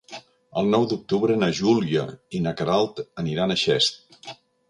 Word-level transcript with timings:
El 0.61 0.69
nou 0.75 0.85
d'octubre 0.93 1.35
na 1.41 1.49
Júlia 1.59 2.07
i 2.39 2.43
na 2.47 2.55
Queralt 2.61 3.03
aniran 3.25 3.57
a 3.57 3.61
Xest. 3.67 4.33